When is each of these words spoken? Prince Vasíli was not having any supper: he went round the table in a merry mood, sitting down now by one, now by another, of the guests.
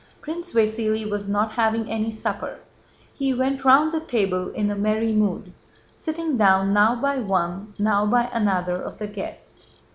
Prince 0.19 0.51
Vasíli 0.53 1.07
was 1.07 1.29
not 1.29 1.51
having 1.51 1.87
any 1.87 2.09
supper: 2.09 2.57
he 3.13 3.35
went 3.35 3.63
round 3.63 3.91
the 3.91 3.99
table 3.99 4.47
in 4.49 4.71
a 4.71 4.75
merry 4.75 5.13
mood, 5.13 5.53
sitting 5.95 6.37
down 6.37 6.73
now 6.73 6.95
by 6.95 7.19
one, 7.19 7.75
now 7.77 8.03
by 8.07 8.23
another, 8.33 8.81
of 8.81 8.97
the 8.97 9.05
guests. 9.05 9.75